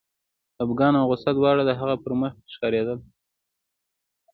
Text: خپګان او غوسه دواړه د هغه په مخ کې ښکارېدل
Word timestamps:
خپګان 0.57 0.93
او 0.99 1.05
غوسه 1.09 1.31
دواړه 1.37 1.63
د 1.65 1.71
هغه 1.79 1.95
په 2.03 2.11
مخ 2.19 2.33
کې 2.43 2.49
ښکارېدل 2.55 2.99